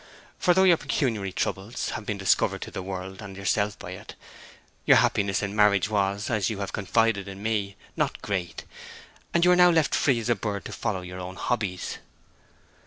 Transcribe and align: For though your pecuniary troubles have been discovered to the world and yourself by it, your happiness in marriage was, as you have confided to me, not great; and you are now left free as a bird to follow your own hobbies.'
For 0.39 0.55
though 0.55 0.63
your 0.63 0.77
pecuniary 0.77 1.31
troubles 1.31 1.91
have 1.91 2.07
been 2.07 2.17
discovered 2.17 2.63
to 2.63 2.71
the 2.71 2.81
world 2.81 3.21
and 3.21 3.37
yourself 3.37 3.77
by 3.77 3.91
it, 3.91 4.15
your 4.83 4.97
happiness 4.97 5.43
in 5.43 5.55
marriage 5.55 5.91
was, 5.91 6.27
as 6.31 6.49
you 6.49 6.57
have 6.57 6.73
confided 6.73 7.27
to 7.27 7.35
me, 7.35 7.75
not 7.95 8.19
great; 8.23 8.63
and 9.31 9.45
you 9.45 9.51
are 9.51 9.55
now 9.55 9.69
left 9.69 9.93
free 9.93 10.19
as 10.19 10.27
a 10.27 10.33
bird 10.33 10.65
to 10.65 10.71
follow 10.71 11.01
your 11.01 11.19
own 11.19 11.35
hobbies.' 11.35 11.99